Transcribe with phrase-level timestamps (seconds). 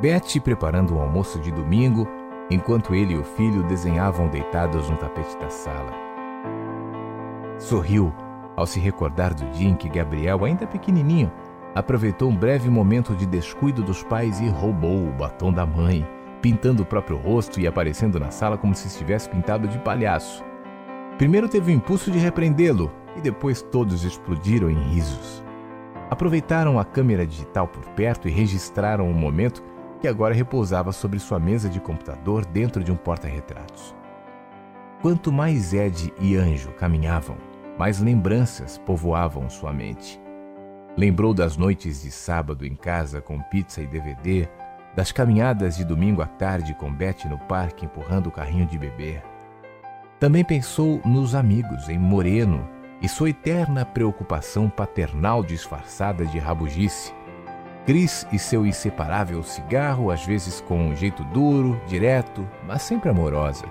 [0.00, 2.08] Betty preparando o almoço de domingo,
[2.50, 5.92] enquanto ele e o filho desenhavam deitados no tapete da sala.
[7.58, 8.12] Sorriu
[8.56, 11.30] ao se recordar do dia em que Gabriel, ainda pequenininho,
[11.74, 16.06] aproveitou um breve momento de descuido dos pais e roubou o batom da mãe,
[16.40, 20.44] pintando o próprio rosto e aparecendo na sala como se estivesse pintado de palhaço.
[21.16, 25.42] Primeiro teve o impulso de repreendê-lo e depois todos explodiram em risos.
[26.10, 29.62] Aproveitaram a câmera digital por perto e registraram o momento
[30.02, 33.94] que agora repousava sobre sua mesa de computador dentro de um porta-retratos.
[35.00, 37.36] Quanto mais Ed e Anjo caminhavam,
[37.78, 40.20] mais lembranças povoavam sua mente.
[40.96, 44.48] Lembrou das noites de sábado em casa com pizza e DVD,
[44.92, 49.22] das caminhadas de domingo à tarde com Beth no parque empurrando o carrinho de bebê.
[50.18, 52.68] Também pensou nos amigos, em Moreno
[53.00, 57.14] e sua eterna preocupação paternal disfarçada de rabugice
[57.84, 63.64] Cris e seu inseparável cigarro, às vezes com um jeito duro, direto, mas sempre amorosa.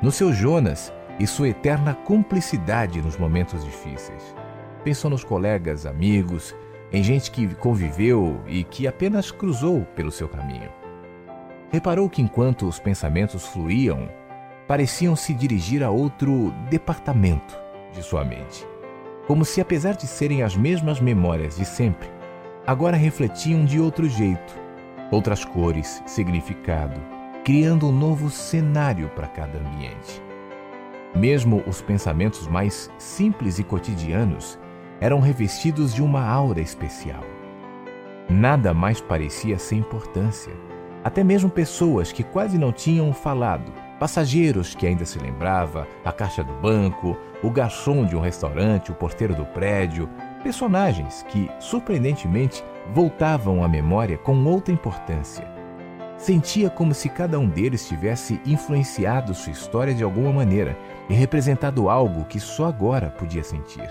[0.00, 4.34] No seu Jonas e sua eterna cumplicidade nos momentos difíceis.
[4.82, 6.56] Pensou nos colegas, amigos,
[6.90, 10.70] em gente que conviveu e que apenas cruzou pelo seu caminho.
[11.70, 14.08] Reparou que enquanto os pensamentos fluíam,
[14.66, 17.54] pareciam se dirigir a outro departamento
[17.92, 18.66] de sua mente.
[19.26, 22.08] Como se, apesar de serem as mesmas memórias de sempre,
[22.66, 24.60] agora refletiam de outro jeito,
[25.10, 27.00] outras cores, significado,
[27.44, 30.22] criando um novo cenário para cada ambiente.
[31.14, 34.58] Mesmo os pensamentos mais simples e cotidianos
[35.00, 37.24] eram revestidos de uma aura especial.
[38.30, 40.52] Nada mais parecia sem importância.
[41.04, 46.44] Até mesmo pessoas que quase não tinham falado, passageiros que ainda se lembrava, a caixa
[46.44, 50.08] do banco, o garçom de um restaurante, o porteiro do prédio,
[50.42, 55.46] Personagens que, surpreendentemente, voltavam à memória com outra importância.
[56.18, 60.76] Sentia como se cada um deles tivesse influenciado sua história de alguma maneira
[61.08, 63.88] e representado algo que só agora podia sentir.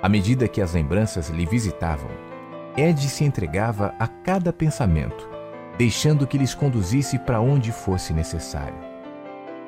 [0.00, 2.10] À medida que as lembranças lhe visitavam,
[2.74, 5.28] Ed se entregava a cada pensamento,
[5.76, 8.78] deixando que lhes conduzisse para onde fosse necessário.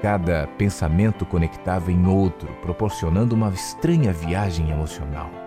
[0.01, 5.44] Cada pensamento conectava em outro, proporcionando uma estranha viagem emocional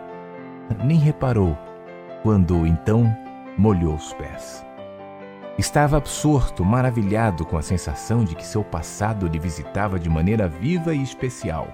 [0.84, 1.58] nem reparou
[2.24, 3.16] quando então
[3.58, 4.66] molhou os pés.
[5.58, 10.94] Estava absorto, maravilhado com a sensação de que seu passado lhe visitava de maneira viva
[10.94, 11.68] e especial.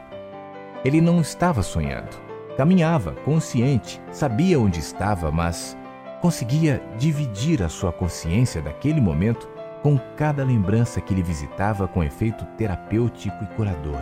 [0.86, 2.22] Ele não estava sonhando.
[2.56, 5.78] Caminhava, consciente, sabia onde estava, mas
[6.22, 9.50] conseguia dividir a sua consciência daquele momento
[9.82, 14.02] com cada lembrança que lhe visitava com efeito terapêutico e curador.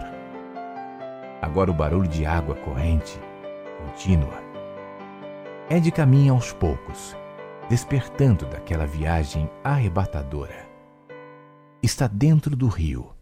[1.41, 3.19] Agora o barulho de água corrente,
[3.79, 4.41] contínua,
[5.72, 7.16] é de caminho aos poucos,
[7.70, 10.70] despertando daquela viagem arrebatadora.
[11.82, 13.16] Está dentro do rio.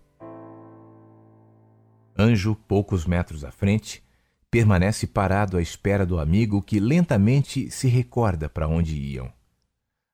[2.18, 4.04] Anjo, poucos metros à frente,
[4.50, 9.31] permanece parado à espera do amigo que lentamente se recorda para onde iam,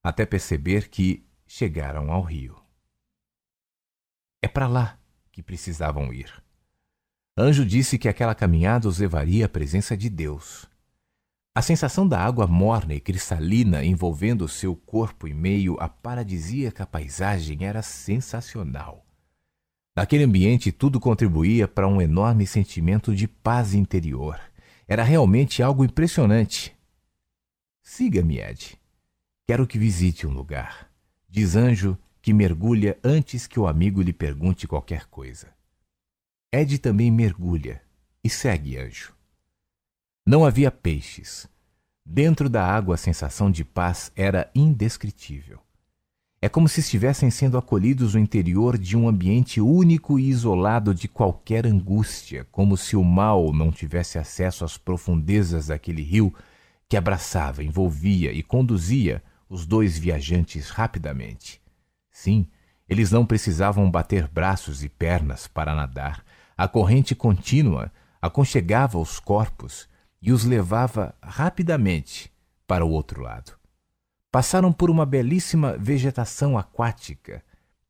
[0.03, 2.62] até perceber que chegaram ao rio.
[4.41, 5.00] É para lá
[5.31, 6.34] que precisavam ir.
[7.38, 10.75] Anjo disse que aquela caminhada os levaria à presença de Deus.
[11.57, 17.63] A sensação da água morna e cristalina envolvendo seu corpo em meio à paradisíaca paisagem
[17.63, 19.05] era sensacional.
[19.95, 24.38] Naquele ambiente, tudo contribuía para um enorme sentimento de paz interior.
[24.85, 26.75] Era realmente algo impressionante.
[27.81, 28.77] Siga-me, Ed.
[29.47, 30.91] Quero que visite um lugar.
[31.29, 35.47] Diz Anjo que mergulha antes que o amigo lhe pergunte qualquer coisa.
[36.51, 37.81] Ed também mergulha
[38.22, 39.16] e segue Anjo.
[40.28, 41.47] Não havia peixes.
[42.03, 45.59] Dentro da água a sensação de paz era indescritível.
[46.41, 51.08] É como se estivessem sendo acolhidos no interior de um ambiente único e isolado de
[51.08, 56.34] qualquer angústia, como se o mal não tivesse acesso às profundezas daquele rio
[56.90, 61.61] que abraçava, envolvia e conduzia os dois viajantes rapidamente.
[62.09, 62.47] Sim,
[62.90, 66.26] eles não precisavam bater braços e pernas para nadar.
[66.58, 69.88] A corrente contínua aconchegava os corpos
[70.25, 72.33] e os levava rapidamente
[72.66, 73.53] para o outro lado.
[74.31, 77.43] Passaram por uma belíssima vegetação aquática,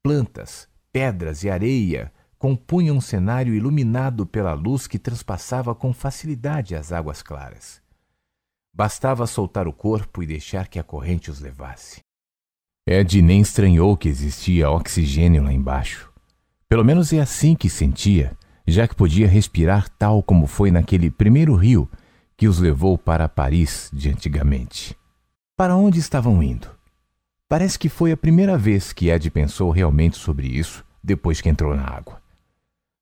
[0.03, 6.91] plantas, pedras e areia compunham um cenário iluminado pela luz que transpassava com facilidade as
[6.91, 7.81] águas claras.
[8.73, 12.01] Bastava soltar o corpo e deixar que a corrente os levasse.
[12.85, 16.11] Ed nem estranhou que existia oxigênio lá embaixo.
[16.67, 18.37] Pelo menos é assim que sentia,
[18.67, 21.89] já que podia respirar tal como foi naquele primeiro rio
[22.37, 24.95] que os levou para Paris de antigamente.
[25.55, 26.67] Para onde estavam indo?
[27.47, 31.75] Parece que foi a primeira vez que Ed pensou realmente sobre isso depois que entrou
[31.75, 32.21] na água.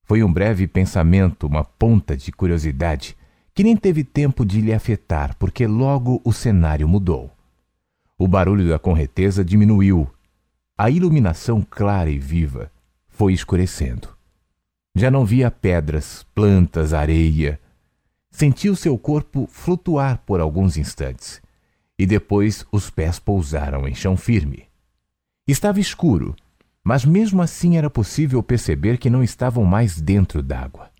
[0.04, 3.16] Foi um breve pensamento, uma ponta de curiosidade,
[3.54, 7.32] que nem teve tempo de lhe afetar, porque logo o cenário mudou.
[8.18, 10.08] O barulho da correnteza diminuiu.
[10.76, 12.70] A iluminação clara e viva
[13.08, 14.08] foi escurecendo.
[14.94, 17.60] Já não via pedras, plantas, areia.
[18.36, 21.40] Sentiu seu corpo flutuar por alguns instantes
[21.96, 24.64] e depois os pés pousaram em chão firme.
[25.46, 26.34] Estava escuro,
[26.82, 30.90] mas mesmo assim era possível perceber que não estavam mais dentro d'água.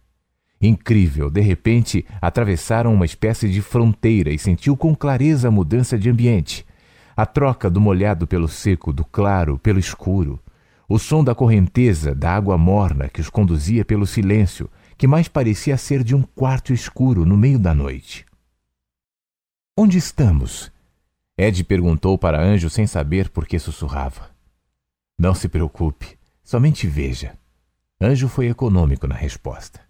[0.62, 6.08] Incrível, de repente atravessaram uma espécie de fronteira e sentiu com clareza a mudança de
[6.08, 6.64] ambiente.
[7.16, 10.38] A troca do molhado pelo seco, do claro pelo escuro.
[10.88, 15.76] O som da correnteza, da água morna que os conduzia pelo silêncio, que mais parecia
[15.76, 18.24] ser de um quarto escuro no meio da noite.
[19.76, 20.72] Onde estamos?
[21.36, 24.30] Ed perguntou para Anjo sem saber por que sussurrava.
[25.18, 27.36] Não se preocupe, somente veja.
[28.00, 29.80] Anjo foi econômico na resposta.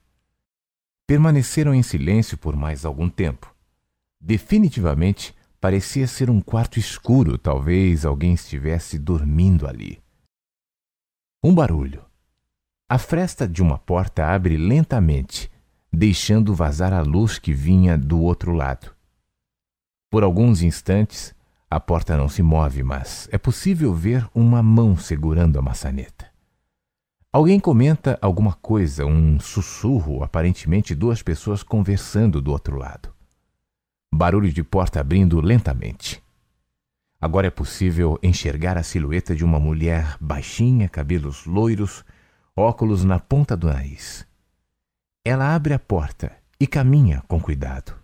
[1.06, 3.54] Permaneceram em silêncio por mais algum tempo.
[4.18, 10.02] Definitivamente parecia ser um quarto escuro, talvez alguém estivesse dormindo ali.
[11.42, 12.04] Um barulho.
[12.86, 15.50] A fresta de uma porta abre lentamente,
[15.90, 18.94] deixando vazar a luz que vinha do outro lado.
[20.10, 21.34] Por alguns instantes,
[21.70, 26.30] a porta não se move, mas é possível ver uma mão segurando a maçaneta.
[27.32, 33.14] Alguém comenta alguma coisa, um sussurro, aparentemente duas pessoas conversando do outro lado.
[34.14, 36.22] Barulho de porta abrindo lentamente.
[37.18, 42.04] Agora é possível enxergar a silhueta de uma mulher baixinha, cabelos loiros,
[42.56, 44.26] óculos na ponta do nariz.
[45.24, 47.94] Ela abre a porta e caminha com cuidado.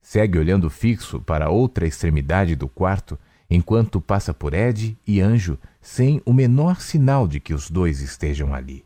[0.00, 3.18] Segue olhando fixo para outra extremidade do quarto
[3.50, 8.54] enquanto passa por Ed e Anjo sem o menor sinal de que os dois estejam
[8.54, 8.84] ali.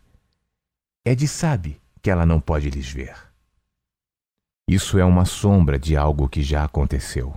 [1.04, 3.14] Ed sabe que ela não pode lhes ver.
[4.66, 7.36] Isso é uma sombra de algo que já aconteceu.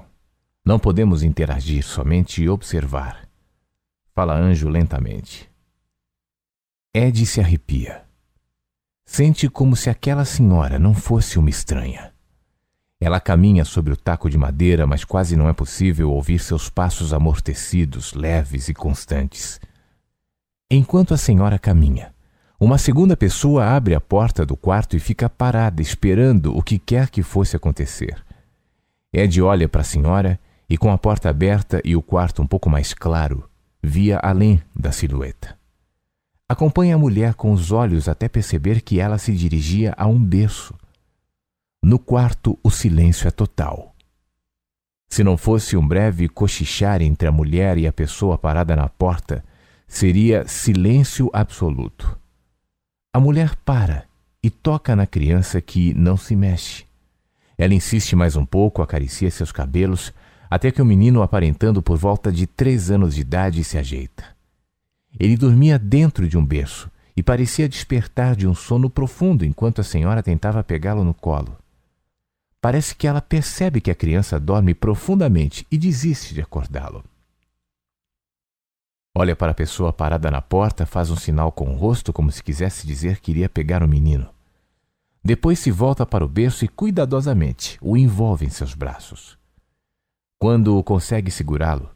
[0.65, 3.27] Não podemos interagir, somente observar.
[4.13, 5.52] Fala Anjo lentamente.
[6.95, 8.03] Ed se arrepia.
[9.03, 12.13] Sente como se aquela senhora não fosse uma estranha.
[13.01, 17.11] Ela caminha sobre o taco de madeira, mas quase não é possível ouvir seus passos
[17.11, 19.59] amortecidos, leves e constantes.
[20.69, 22.13] Enquanto a senhora caminha,
[22.59, 27.09] uma segunda pessoa abre a porta do quarto e fica parada, esperando o que quer
[27.09, 28.23] que fosse acontecer.
[29.11, 32.69] Ed olha para a senhora e, com a porta aberta e o quarto um pouco
[32.69, 33.49] mais claro,
[33.81, 35.62] via além da silhueta.
[36.49, 40.75] Acompanha a mulher com os olhos até perceber que ela se dirigia a um berço
[41.85, 43.93] no quarto, o silêncio é total.
[45.09, 49.43] Se não fosse um breve cochichar entre a mulher e a pessoa parada na porta,
[49.85, 52.17] seria silêncio absoluto.
[53.13, 54.05] A mulher para
[54.41, 56.85] e toca na criança que não se mexe.
[57.57, 60.13] Ela insiste mais um pouco, acaricia seus cabelos,
[60.49, 64.32] até que o menino, aparentando por volta de três anos de idade, se ajeita.
[65.19, 69.83] Ele dormia dentro de um berço e parecia despertar de um sono profundo enquanto a
[69.83, 71.57] senhora tentava pegá-lo no colo.
[72.60, 77.04] Parece que ela percebe que a criança dorme profundamente e desiste de acordá-lo.
[79.15, 82.41] Olha para a pessoa parada na porta, faz um sinal com o rosto como se
[82.41, 84.27] quisesse dizer que iria pegar o menino.
[85.24, 89.38] Depois se volta para o berço e cuidadosamente o envolve em seus braços.
[90.39, 91.91] Quando consegue segurá-lo,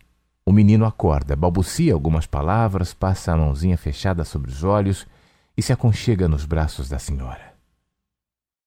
[0.48, 5.06] o menino acorda, balbucia algumas palavras, passa a mãozinha fechada sobre os olhos
[5.58, 7.54] e se aconchega nos braços da senhora.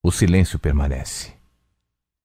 [0.02, 1.32] O silêncio permanece.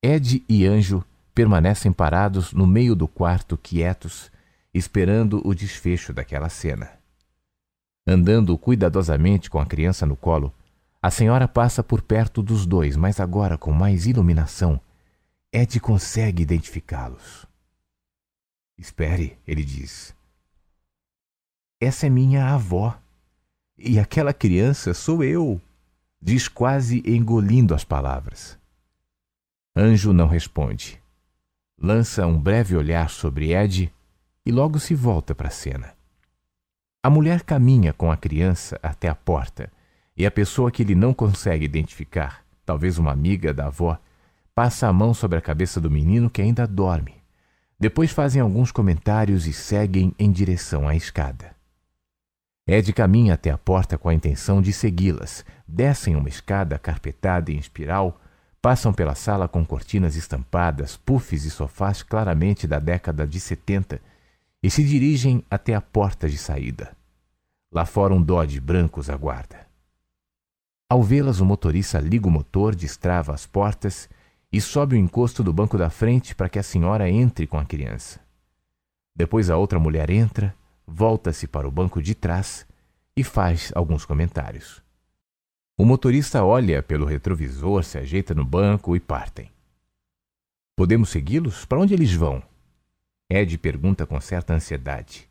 [0.03, 4.29] Ed e Anjo permanecem parados no meio do quarto, quietos,
[4.74, 6.91] esperando o desfecho daquela cena.
[8.05, 10.53] Andando cuidadosamente com a criança no colo,
[11.01, 14.81] a senhora passa por perto dos dois, mas agora com mais iluminação.
[15.50, 17.47] Ed consegue identificá-los.
[18.77, 20.15] Espere, ele diz.
[21.79, 22.98] Essa é minha avó.
[23.77, 25.62] E aquela criança sou eu,
[26.22, 28.58] diz quase engolindo as palavras.
[29.75, 31.01] Anjo não responde.
[31.77, 33.94] Lança um breve olhar sobre Ed
[34.46, 35.94] e logo se volta para a cena.
[37.03, 39.70] A mulher caminha com a criança até a porta
[40.15, 44.00] e a pessoa que ele não consegue identificar, talvez uma amiga da avó,
[44.55, 47.25] passa a mão sobre a cabeça do menino que ainda dorme.
[47.79, 51.55] Depois fazem alguns comentários e seguem em direção à escada.
[52.67, 57.58] Ed caminha até a porta com a intenção de segui-las, descem uma escada carpetada em
[57.58, 58.20] espiral
[58.65, 64.01] Passam pela sala com cortinas estampadas, puffs e sofás claramente da década de 70
[64.63, 66.98] e se dirigem até a porta de saída.
[67.72, 69.67] Lá fora um Dodge branco os aguarda.
[70.89, 74.10] Ao vê-las, o motorista liga o motor, destrava as portas
[74.55, 77.65] e sobe o encosto do banco da frente para que a senhora entre com a
[77.65, 78.21] criança.
[79.13, 80.55] Depois a outra mulher entra,
[80.88, 82.65] volta-se para o banco de trás
[83.17, 84.81] e faz alguns comentários.
[85.77, 89.51] O motorista olha pelo retrovisor, se ajeita no banco e partem.
[90.74, 91.65] Podemos segui-los?
[91.65, 92.41] Para onde eles vão?
[93.29, 95.27] Ed pergunta com certa ansiedade.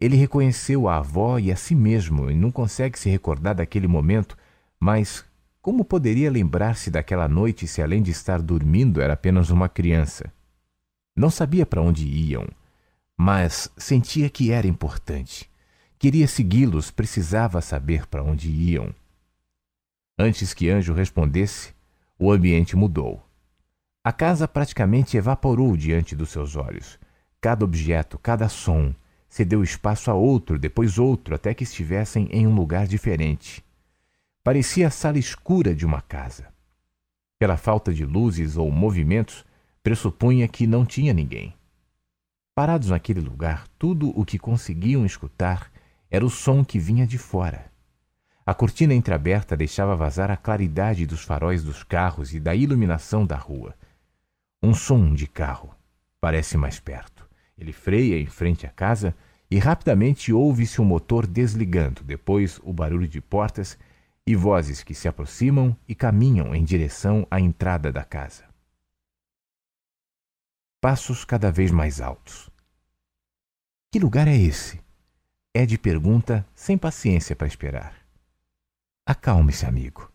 [0.00, 4.38] Ele reconheceu a avó e a si mesmo e não consegue se recordar daquele momento,
[4.78, 5.24] mas
[5.66, 10.32] como poderia lembrar-se daquela noite se, além de estar dormindo, era apenas uma criança?
[11.16, 12.46] Não sabia para onde iam,
[13.18, 15.50] mas sentia que era importante.
[15.98, 18.94] Queria segui-los, precisava saber para onde iam.
[20.16, 21.74] Antes que Anjo respondesse,
[22.16, 23.20] o ambiente mudou.
[24.04, 26.96] A casa praticamente evaporou diante dos seus olhos.
[27.40, 28.94] Cada objeto, cada som,
[29.28, 33.65] cedeu espaço a outro, depois outro, até que estivessem em um lugar diferente.
[34.46, 36.46] Parecia a sala escura de uma casa.
[37.36, 39.44] Pela falta de luzes ou movimentos,
[39.82, 41.52] pressupunha que não tinha ninguém.
[42.54, 45.68] Parados naquele lugar, tudo o que conseguiam escutar
[46.08, 47.72] era o som que vinha de fora.
[48.46, 53.36] A cortina entreaberta deixava vazar a claridade dos faróis dos carros e da iluminação da
[53.36, 53.74] rua.
[54.62, 55.74] Um som de carro.
[56.20, 57.28] Parece mais perto.
[57.58, 59.12] Ele freia em frente à casa
[59.50, 63.76] e rapidamente ouve-se o um motor desligando, depois o barulho de portas
[64.26, 68.44] e vozes que se aproximam e caminham em direção à entrada da casa.
[70.80, 72.50] Passos cada vez mais altos.
[73.90, 74.80] Que lugar é esse?
[75.54, 77.96] Ed pergunta, sem paciência para esperar.
[79.06, 80.12] Acalme-se, amigo.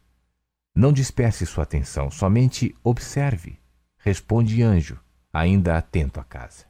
[0.75, 3.59] Não disperse sua atenção, somente observe,
[3.97, 4.99] responde Anjo,
[5.31, 6.65] ainda atento à casa.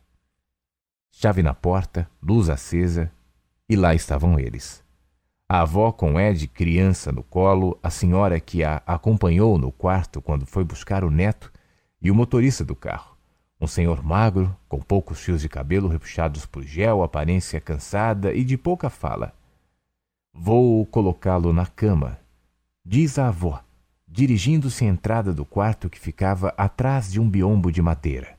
[1.12, 3.12] Chave na porta, luz acesa,
[3.68, 4.81] e lá estavam eles.
[5.54, 10.46] A avó com Ed criança no colo, a senhora que a acompanhou no quarto quando
[10.46, 11.52] foi buscar o neto
[12.02, 13.18] e o motorista do carro.
[13.60, 18.58] Um senhor magro, com poucos fios de cabelo repuxados por gel, aparência cansada e de
[18.58, 19.34] pouca fala.
[20.34, 22.18] Vou colocá-lo na cama,
[22.86, 23.62] diz a avó,
[24.08, 28.38] dirigindo-se à entrada do quarto que ficava atrás de um biombo de madeira.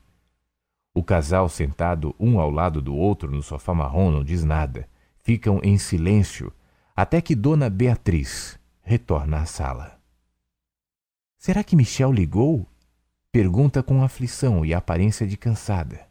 [0.95, 4.89] O casal, sentado um ao lado do outro no sofá marrom, não diz nada.
[5.21, 6.51] Ficam em silêncio
[6.95, 9.99] até que Dona Beatriz retorna à sala.
[11.37, 12.67] Será que Michel ligou?
[13.31, 16.07] Pergunta com aflição e aparência de cansada.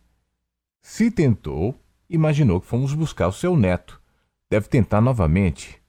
[0.81, 1.79] Se tentou,
[2.11, 4.03] imaginou que fomos buscar o seu neto.
[4.51, 5.81] Deve tentar novamente.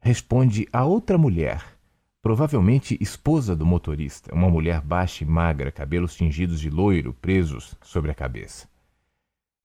[0.00, 1.64] Responde a outra mulher,
[2.22, 8.12] provavelmente esposa do motorista, uma mulher baixa e magra, cabelos tingidos de loiro presos sobre
[8.12, 8.68] a cabeça.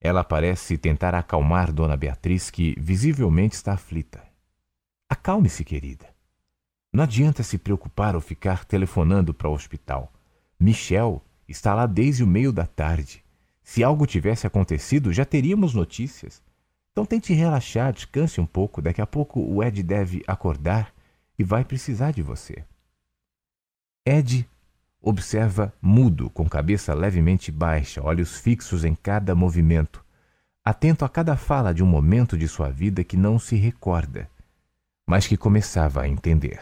[0.02, 4.33] Ela parece tentar acalmar Dona Beatriz, que visivelmente está aflita.
[5.14, 6.08] Acalme-se, querida.
[6.92, 10.12] Não adianta se preocupar ou ficar telefonando para o hospital.
[10.60, 13.24] Michel está lá desde o meio da tarde.
[13.62, 16.42] Se algo tivesse acontecido, já teríamos notícias.
[16.92, 18.82] Então tente relaxar, descanse um pouco.
[18.82, 20.92] Daqui a pouco o Ed deve acordar
[21.38, 22.66] e vai precisar de você.
[24.04, 24.50] Ed
[25.00, 30.04] observa mudo, com cabeça levemente baixa, olhos fixos em cada movimento,
[30.66, 34.28] atento a cada fala de um momento de sua vida que não se recorda,
[35.08, 36.60] mas que começava a entender.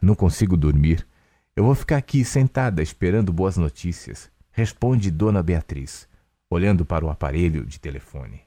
[0.00, 1.06] Não consigo dormir.
[1.54, 6.08] Eu vou ficar aqui sentada esperando boas notícias, responde Dona Beatriz
[6.48, 8.42] olhando para o aparelho de telefone.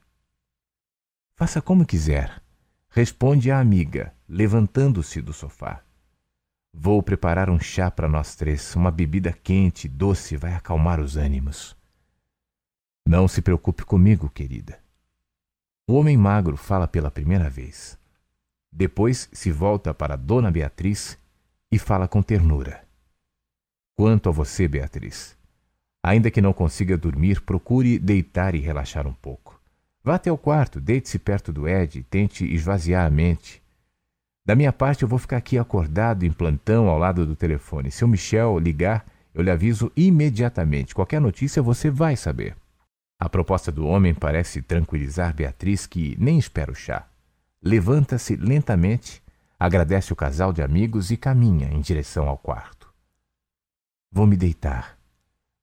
[1.36, 2.42] Faça como quiser,
[2.90, 5.84] responde a amiga, levantando-se do sofá.
[6.74, 11.76] Vou preparar um chá para nós três, uma bebida quente, doce, vai acalmar os ânimos.
[13.08, 14.80] Não se preocupe comigo, querida.
[15.90, 17.98] O homem magro fala pela primeira vez.
[18.72, 21.18] Depois se volta para Dona Beatriz
[21.72, 22.84] e fala com ternura.
[23.98, 25.36] Quanto a você, Beatriz,
[26.04, 29.60] Ainda que não consiga dormir, procure deitar e relaxar um pouco.
[30.04, 33.60] Vá até o quarto, deite-se perto do Ed e tente esvaziar a mente.
[34.46, 37.90] Da minha parte, eu vou ficar aqui acordado em plantão ao lado do telefone.
[37.90, 40.94] Se o Michel ligar, eu lhe aviso imediatamente.
[40.94, 42.56] Qualquer notícia você vai saber.
[43.20, 47.06] A proposta do homem parece tranquilizar Beatriz, que nem espera o chá.
[47.62, 49.22] Levanta-se lentamente,
[49.60, 52.90] agradece o casal de amigos e caminha em direção ao quarto.
[54.10, 54.98] Vou me deitar.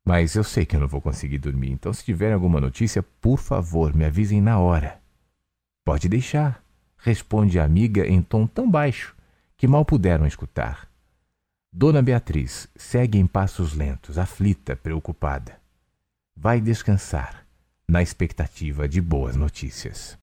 [0.04, 3.38] Mas eu sei que eu não vou conseguir dormir, então se tiverem alguma notícia, por
[3.38, 5.00] favor, me avisem na hora.
[5.82, 6.62] Pode deixar,
[6.98, 9.16] responde a amiga em tom tão baixo
[9.56, 10.88] que mal puderam escutar.
[11.72, 15.58] Dona Beatriz segue em passos lentos, aflita, preocupada.
[16.36, 17.45] Vai descansar.
[17.88, 20.14] Na expectativa de boas notícias.